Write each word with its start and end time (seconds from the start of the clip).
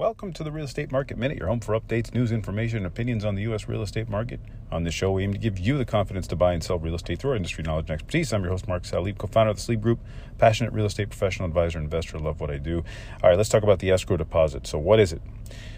Welcome 0.00 0.32
to 0.32 0.42
the 0.42 0.50
Real 0.50 0.64
Estate 0.64 0.90
Market 0.90 1.18
Minute, 1.18 1.36
your 1.36 1.48
home 1.48 1.60
for 1.60 1.78
updates, 1.78 2.14
news, 2.14 2.32
information, 2.32 2.78
and 2.78 2.86
opinions 2.86 3.22
on 3.22 3.34
the 3.34 3.42
U.S. 3.42 3.68
real 3.68 3.82
estate 3.82 4.08
market. 4.08 4.40
On 4.72 4.82
this 4.82 4.94
show, 4.94 5.12
we 5.12 5.24
aim 5.24 5.34
to 5.34 5.38
give 5.38 5.58
you 5.58 5.76
the 5.76 5.84
confidence 5.84 6.26
to 6.28 6.36
buy 6.36 6.54
and 6.54 6.64
sell 6.64 6.78
real 6.78 6.94
estate 6.94 7.18
through 7.18 7.32
our 7.32 7.36
industry 7.36 7.64
knowledge 7.64 7.90
and 7.90 7.90
expertise. 7.90 8.32
I'm 8.32 8.40
your 8.42 8.52
host, 8.52 8.66
Mark 8.66 8.84
Salib, 8.84 9.18
co 9.18 9.26
founder 9.26 9.50
of 9.50 9.56
the 9.56 9.62
Salib 9.62 9.82
Group, 9.82 10.00
passionate 10.38 10.72
real 10.72 10.86
estate 10.86 11.10
professional, 11.10 11.46
advisor, 11.46 11.78
investor. 11.78 12.18
Love 12.18 12.40
what 12.40 12.50
I 12.50 12.56
do. 12.56 12.82
All 13.22 13.28
right, 13.28 13.36
let's 13.36 13.50
talk 13.50 13.62
about 13.62 13.80
the 13.80 13.90
escrow 13.90 14.16
deposit. 14.16 14.66
So, 14.66 14.78
what 14.78 15.00
is 15.00 15.12
it? 15.12 15.20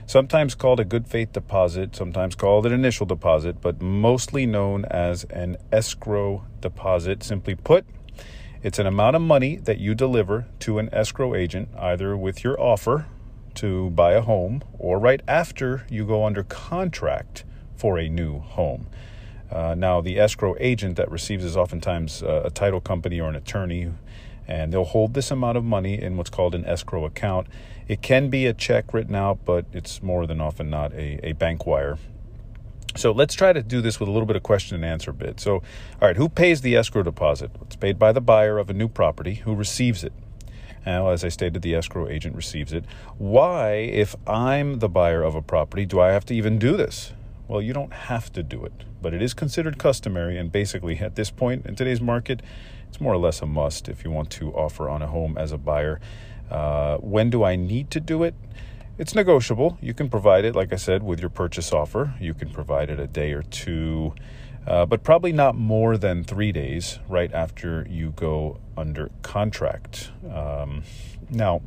Sometimes 0.07 0.55
called 0.55 0.79
a 0.79 0.85
good 0.85 1.09
faith 1.09 1.33
deposit, 1.33 1.97
sometimes 1.97 2.37
called 2.37 2.65
an 2.65 2.73
initial 2.73 3.07
deposit, 3.07 3.61
but 3.61 3.83
mostly 3.83 4.47
known 4.47 4.85
as 4.85 5.25
an 5.31 5.57
escrow 5.73 6.45
deposit. 6.61 7.25
Simply 7.25 7.57
put, 7.57 7.85
it's 8.63 8.79
an 8.79 8.87
amount 8.87 9.17
of 9.17 9.23
money 9.23 9.57
that 9.57 9.79
you 9.79 9.97
deliver 9.97 10.47
to 10.61 10.79
an 10.79 10.91
escrow 10.93 11.35
agent, 11.35 11.71
either 11.77 12.17
with 12.17 12.45
your 12.45 12.61
offer 12.61 13.07
to 13.63 13.91
buy 13.91 14.15
a 14.15 14.21
home 14.21 14.61
or 14.77 14.99
right 14.99 15.23
after 15.29 15.87
you 15.89 16.05
go 16.05 16.27
under 16.27 16.43
contract 16.43 17.45
for 17.77 17.97
a 17.97 18.09
new 18.09 18.41
home. 18.41 18.89
Uh, 19.53 19.77
now, 19.79 20.01
the 20.01 20.19
escrow 20.19 20.57
agent 20.59 20.97
that 20.97 21.09
receives 21.09 21.45
is 21.45 21.57
oftentimes 21.57 22.25
uh, 22.25 22.43
a 22.45 22.51
title 22.51 22.81
company 22.81 23.21
or 23.21 23.29
an 23.29 23.37
attorney, 23.37 23.93
and 24.49 24.73
they'll 24.73 24.83
hold 24.83 25.15
this 25.15 25.31
amount 25.31 25.57
of 25.57 25.63
money 25.63 26.01
in 26.01 26.17
what's 26.17 26.29
called 26.29 26.57
an 26.57 26.65
escrow 26.65 27.05
account. 27.05 27.47
It 27.87 28.03
can 28.03 28.31
be 28.31 28.47
a 28.47 28.53
check 28.53 28.93
written 28.93 29.15
out, 29.15 29.39
but 29.45 29.65
it's 29.73 30.03
more 30.03 30.27
than 30.27 30.41
often 30.41 30.69
not 30.69 30.93
a, 30.95 31.29
a 31.29 31.33
bank 31.33 31.65
wire. 31.65 31.99
So 32.97 33.13
let's 33.13 33.35
try 33.35 33.53
to 33.53 33.63
do 33.63 33.81
this 33.81 34.01
with 34.01 34.09
a 34.09 34.13
little 34.13 34.27
bit 34.27 34.35
of 34.35 34.43
question 34.43 34.75
and 34.75 34.85
answer 34.85 35.13
bit. 35.13 35.39
So, 35.39 35.55
all 36.01 36.09
right, 36.09 36.17
who 36.17 36.29
pays 36.29 36.63
the 36.63 36.75
escrow 36.75 37.05
deposit? 37.05 37.53
It's 37.63 37.77
paid 37.77 37.97
by 37.97 38.11
the 38.11 38.21
buyer 38.21 38.59
of 38.59 38.71
a 38.71 38.75
new 38.75 38.89
property 38.89 39.35
who 39.35 39.55
receives 39.55 40.03
it. 40.03 40.13
Now, 40.85 41.11
as 41.11 41.25
I 41.25 41.29
stated, 41.29 41.63
the 41.63 41.75
escrow 41.75 42.09
agent 42.09 42.35
receives 42.35 42.73
it. 42.73 42.85
Why, 43.19 43.73
if 43.75 44.17
I'm 44.27 44.81
the 44.81 44.89
buyer 44.89 45.23
of 45.23 45.35
a 45.35 45.43
property, 45.43 45.87
do 45.87 46.01
I 46.01 46.11
have 46.11 46.25
to 46.27 46.35
even 46.35 46.59
do 46.59 46.77
this? 46.77 47.13
Well, 47.49 47.63
you 47.63 47.73
don't 47.73 47.93
have 47.93 48.33
to 48.33 48.43
do 48.43 48.65
it, 48.65 48.73
but 49.01 49.13
it 49.13 49.23
is 49.23 49.35
considered 49.35 49.79
customary, 49.79 50.39
and 50.39 50.51
basically, 50.51 50.99
at 50.99 51.17
this 51.17 51.31
point 51.31 51.67
in 51.67 51.77
today's 51.77 52.01
market, 52.01 52.43
it's 52.89 53.01
more 53.01 53.13
or 53.13 53.19
less 53.19 53.43
a 53.43 53.47
must 53.47 53.89
if 53.89 54.05
you 54.05 54.11
want 54.11 54.31
to 54.31 54.53
offer 54.53 54.89
on 54.89 55.03
a 55.03 55.07
home 55.07 55.37
as 55.39 55.53
a 55.53 55.59
buyer. 55.59 56.01
Uh, 56.51 56.97
when 56.99 57.31
do 57.31 57.45
I 57.45 57.57
need 57.57 57.91
to 57.91 58.01
do 58.01 58.23
it? 58.23 58.35
It's 58.99 59.15
negotiable. 59.15 59.79
You 59.81 59.95
can 59.95 60.11
provide 60.11 60.45
it, 60.45 60.55
like 60.55 60.73
I 60.73 60.77
said, 60.77 61.03
with 61.03 61.21
your 61.21 61.31
purchase 61.31 61.73
offer. 61.73 62.15
You 62.21 62.35
can 62.35 62.51
provide 62.51 62.91
it 62.91 63.01
a 63.01 63.07
day 63.07 63.33
or 63.33 63.43
two 63.43 64.15
uh, 64.67 64.87
but 64.87 65.03
probably 65.03 65.33
not 65.33 65.55
more 65.55 65.97
than 65.97 66.23
three 66.25 66.53
days 66.53 66.99
right 67.09 67.33
after 67.33 67.87
you 67.89 68.11
go 68.13 68.61
under 68.77 69.11
contract. 69.23 70.11
Um, 70.33 70.83
now, 71.31 71.63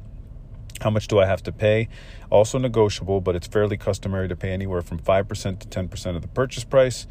how 0.81 0.89
much 0.89 1.07
do 1.07 1.19
I 1.19 1.25
have 1.25 1.43
to 1.43 1.51
pay? 1.51 1.87
Also 2.29 2.57
negotiable, 2.57 3.21
but 3.21 3.35
it's 3.35 3.47
fairly 3.47 3.77
customary 3.77 4.27
to 4.27 4.35
pay 4.35 4.51
anywhere 4.51 4.81
from 4.81 4.99
5% 4.99 5.59
to 5.59 5.67
10% 5.67 6.15
of 6.15 6.21
the 6.21 6.27
purchase 6.27 6.63
price. 6.63 7.07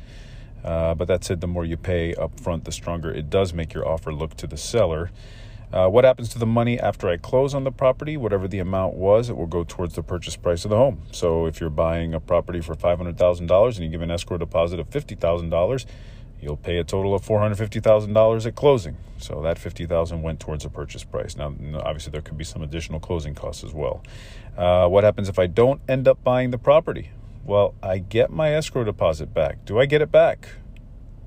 Uh, 0.62 0.94
but 0.94 1.08
that 1.08 1.24
said, 1.24 1.40
the 1.40 1.46
more 1.46 1.64
you 1.64 1.76
pay 1.76 2.14
up 2.14 2.40
front, 2.40 2.64
the 2.64 2.72
stronger 2.72 3.10
it 3.10 3.28
does 3.28 3.52
make 3.52 3.74
your 3.74 3.86
offer 3.86 4.12
look 4.12 4.34
to 4.36 4.46
the 4.46 4.56
seller. 4.56 5.10
Uh, 5.74 5.88
what 5.88 6.04
happens 6.04 6.28
to 6.28 6.38
the 6.38 6.46
money 6.46 6.78
after 6.78 7.08
I 7.08 7.16
close 7.16 7.52
on 7.52 7.64
the 7.64 7.72
property? 7.72 8.16
Whatever 8.16 8.46
the 8.46 8.60
amount 8.60 8.94
was, 8.94 9.28
it 9.28 9.36
will 9.36 9.48
go 9.48 9.64
towards 9.64 9.96
the 9.96 10.04
purchase 10.04 10.36
price 10.36 10.64
of 10.64 10.70
the 10.70 10.76
home. 10.76 11.02
So 11.10 11.46
if 11.46 11.60
you're 11.60 11.68
buying 11.68 12.14
a 12.14 12.20
property 12.20 12.60
for 12.60 12.76
$500,000 12.76 13.74
and 13.74 13.78
you 13.84 13.88
give 13.88 14.00
an 14.00 14.10
escrow 14.12 14.38
deposit 14.38 14.78
of 14.78 14.88
$50,000, 14.88 15.86
you'll 16.40 16.56
pay 16.56 16.76
a 16.76 16.84
total 16.84 17.12
of 17.12 17.22
$450,000 17.22 18.46
at 18.46 18.54
closing. 18.54 18.96
So 19.18 19.42
that 19.42 19.58
50,000 19.58 20.22
went 20.22 20.38
towards 20.38 20.62
the 20.62 20.70
purchase 20.70 21.02
price. 21.02 21.36
Now, 21.36 21.52
obviously, 21.80 22.12
there 22.12 22.22
could 22.22 22.38
be 22.38 22.44
some 22.44 22.62
additional 22.62 23.00
closing 23.00 23.34
costs 23.34 23.64
as 23.64 23.74
well. 23.74 24.04
Uh, 24.56 24.86
what 24.86 25.02
happens 25.02 25.28
if 25.28 25.40
I 25.40 25.48
don't 25.48 25.80
end 25.88 26.06
up 26.06 26.22
buying 26.22 26.52
the 26.52 26.58
property? 26.58 27.10
Well, 27.44 27.74
I 27.82 27.98
get 27.98 28.30
my 28.30 28.54
escrow 28.54 28.84
deposit 28.84 29.34
back. 29.34 29.64
Do 29.64 29.80
I 29.80 29.86
get 29.86 30.02
it 30.02 30.12
back? 30.12 30.50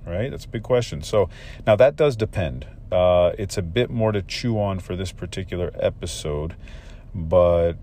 Right? 0.06 0.32
That's 0.32 0.46
a 0.46 0.50
big 0.50 0.64
question. 0.64 1.02
So 1.02 1.28
now 1.66 1.76
that 1.76 1.98
does 1.98 2.16
depend. 2.16 2.66
Uh, 2.92 3.34
it's 3.38 3.58
a 3.58 3.62
bit 3.62 3.90
more 3.90 4.12
to 4.12 4.22
chew 4.22 4.60
on 4.60 4.80
for 4.80 4.96
this 4.96 5.12
particular 5.12 5.72
episode. 5.80 6.56
But 7.14 7.78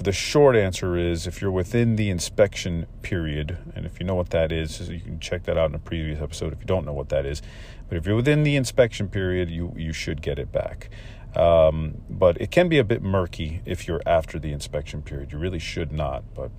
the 0.00 0.12
short 0.12 0.56
answer 0.56 0.96
is 0.96 1.26
if 1.26 1.42
you're 1.42 1.50
within 1.50 1.96
the 1.96 2.08
inspection 2.08 2.86
period, 3.02 3.58
and 3.74 3.84
if 3.84 4.00
you 4.00 4.06
know 4.06 4.14
what 4.14 4.30
that 4.30 4.50
is, 4.50 4.88
you 4.88 5.00
can 5.00 5.20
check 5.20 5.44
that 5.44 5.58
out 5.58 5.68
in 5.68 5.74
a 5.74 5.78
previous 5.78 6.22
episode 6.22 6.52
if 6.52 6.60
you 6.60 6.66
don't 6.66 6.86
know 6.86 6.94
what 6.94 7.10
that 7.10 7.26
is. 7.26 7.42
But 7.88 7.98
if 7.98 8.06
you're 8.06 8.16
within 8.16 8.44
the 8.44 8.56
inspection 8.56 9.08
period, 9.08 9.50
you, 9.50 9.74
you 9.76 9.92
should 9.92 10.22
get 10.22 10.38
it 10.38 10.52
back. 10.52 10.88
Um, 11.36 12.00
but 12.08 12.40
it 12.40 12.50
can 12.50 12.68
be 12.68 12.78
a 12.78 12.84
bit 12.84 13.02
murky 13.02 13.60
if 13.66 13.86
you're 13.86 14.00
after 14.06 14.38
the 14.38 14.52
inspection 14.52 15.02
period. 15.02 15.32
You 15.32 15.38
really 15.38 15.58
should 15.58 15.92
not, 15.92 16.24
but 16.34 16.50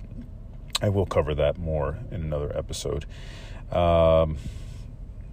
I 0.80 0.88
will 0.88 1.06
cover 1.06 1.34
that 1.34 1.58
more 1.58 1.98
in 2.10 2.22
another 2.22 2.56
episode. 2.56 3.06
Um, 3.72 4.36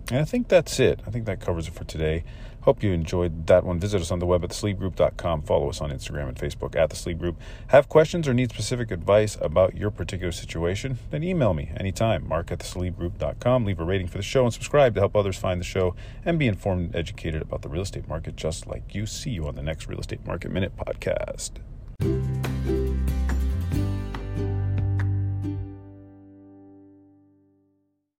and 0.10 0.20
I 0.20 0.26
think 0.26 0.48
that's 0.48 0.80
it. 0.80 1.02
I 1.06 1.12
think 1.12 1.26
that 1.26 1.40
covers 1.40 1.68
it 1.68 1.74
for 1.74 1.84
today. 1.84 2.24
Hope 2.68 2.84
you 2.84 2.92
enjoyed 2.92 3.48
that 3.48 3.64
one. 3.64 3.80
Visit 3.80 4.02
us 4.02 4.12
on 4.12 4.20
the 4.20 4.26
web 4.26 4.44
at 4.44 4.50
thesalibgroup.com. 4.50 5.44
Follow 5.44 5.70
us 5.70 5.80
on 5.80 5.90
Instagram 5.90 6.28
and 6.28 6.36
Facebook 6.36 6.76
at 6.76 6.90
the 6.90 6.98
Salib 6.98 7.18
Group. 7.18 7.40
Have 7.68 7.88
questions 7.88 8.28
or 8.28 8.34
need 8.34 8.50
specific 8.50 8.92
advice 8.92 9.38
about 9.40 9.78
your 9.78 9.90
particular 9.90 10.34
situation? 10.34 11.00
Then 11.10 11.24
email 11.24 11.54
me 11.54 11.72
anytime. 11.78 12.28
Mark 12.28 12.52
at 12.52 12.60
thesalibgroup.com. 12.60 13.64
Leave 13.64 13.80
a 13.80 13.86
rating 13.86 14.08
for 14.08 14.18
the 14.18 14.22
show 14.22 14.44
and 14.44 14.54
subscribe 14.54 14.96
to 14.96 15.00
help 15.00 15.16
others 15.16 15.38
find 15.38 15.62
the 15.62 15.66
show 15.66 15.96
and 16.26 16.38
be 16.38 16.46
informed 16.46 16.88
and 16.88 16.96
educated 16.98 17.42
about 17.42 17.62
the 17.62 17.70
real 17.70 17.84
estate 17.84 18.10
market 18.10 18.36
just 18.36 18.68
like 18.68 18.94
you. 18.94 19.06
See 19.06 19.30
you 19.30 19.48
on 19.48 19.56
the 19.56 19.64
next 19.64 19.88
Real 19.88 20.02
Estate 20.02 20.26
Market 20.26 20.52
Minute 20.52 20.74
podcast. 20.76 21.52